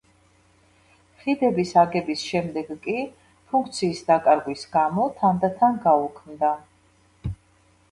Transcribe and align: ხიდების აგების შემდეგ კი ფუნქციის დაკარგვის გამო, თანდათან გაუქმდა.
ხიდების 1.25 1.73
აგების 1.81 2.23
შემდეგ 2.29 2.71
კი 2.87 2.97
ფუნქციის 3.53 4.03
დაკარგვის 4.09 4.67
გამო, 4.79 5.07
თანდათან 5.23 5.81
გაუქმდა. 5.87 6.53